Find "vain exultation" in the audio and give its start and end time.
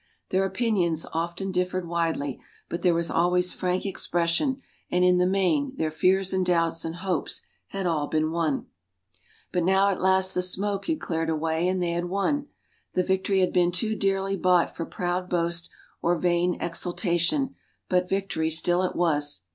16.17-17.53